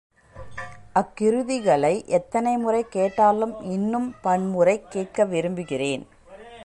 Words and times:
அக்கிருதிகளை 0.95 2.05
எத்தனை 2.05 2.57
முறை 2.57 2.85
கேட்டாலும் 2.89 3.61
இன்னும் 3.61 4.15
பன்முறை 4.21 4.83
கேட்க 4.89 5.25
விரும்புகிறேன். 5.25 6.07